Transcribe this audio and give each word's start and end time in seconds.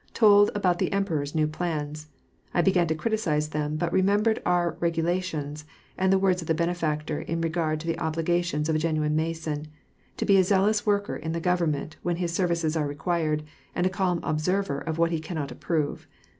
Told 0.15 0.49
about 0.55 0.79
the 0.79 0.91
Emperor's 0.91 1.35
new 1.35 1.45
plans. 1.45 2.07
I 2.55 2.63
began 2.63 2.87
to 2.87 2.95
criticise 2.95 3.49
them 3.49 3.75
but 3.75 3.93
remembered 3.93 4.41
our 4.47 4.75
regulations, 4.79 5.63
and 5.95 6.11
the 6.11 6.17
words 6.17 6.41
of 6.41 6.47
the 6.47 6.55
Benefactor 6.55 7.21
in 7.21 7.39
regard 7.39 7.79
to 7.81 7.85
the 7.87 7.99
obligations 7.99 8.67
of 8.67 8.75
a 8.75 8.79
genuine 8.79 9.15
Mason,— 9.15 9.67
to 10.17 10.25
be 10.25 10.37
a 10.37 10.43
zealous 10.43 10.87
worker 10.87 11.15
in 11.17 11.33
the 11.33 11.39
government 11.39 11.97
when 12.01 12.15
his 12.15 12.33
services 12.33 12.75
are 12.75 12.87
required, 12.87 13.43
and 13.75 13.85
a 13.85 13.89
calm 13.91 14.19
observer 14.23 14.79
of 14.79 14.97
what 14.97 15.11
he 15.11 15.19
cannot 15.19 15.51
approve. 15.51 16.07